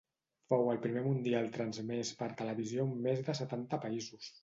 Fou 0.53 0.71
el 0.71 0.79
primer 0.85 1.03
Mundial 1.09 1.51
transmès 1.59 2.15
per 2.25 2.33
televisió 2.43 2.91
en 2.93 2.99
més 3.07 3.25
de 3.31 3.41
setanta 3.45 3.85
països. 3.89 4.37